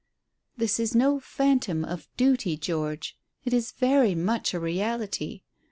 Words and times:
"This 0.57 0.79
is 0.79 0.95
no 0.95 1.19
phantom 1.19 1.85
of 1.85 2.07
duty, 2.17 2.57
George. 2.57 3.19
It 3.45 3.53
is 3.53 3.71
very 3.71 4.15
much 4.15 4.51
a 4.51 4.59
reality. 4.59 5.43